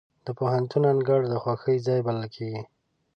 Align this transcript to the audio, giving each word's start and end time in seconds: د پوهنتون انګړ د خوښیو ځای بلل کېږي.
د 0.25 0.27
پوهنتون 0.37 0.83
انګړ 0.91 1.21
د 1.27 1.33
خوښیو 1.43 1.83
ځای 1.87 1.99
بلل 2.07 2.25
کېږي. 2.35 2.61